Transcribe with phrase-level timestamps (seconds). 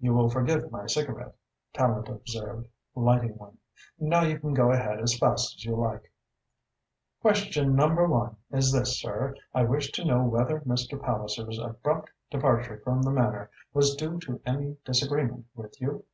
[0.00, 1.34] "You will forgive my cigarette,"
[1.74, 3.58] Tallente observed, lighting one.
[4.00, 6.10] "Now you can go ahead as fast as you like."
[7.20, 9.34] "Question number one is this, sir.
[9.52, 10.98] I wish to know whether Mr.
[10.98, 16.06] Palliser's abrupt departure from the Manor was due to any disagreement with you?"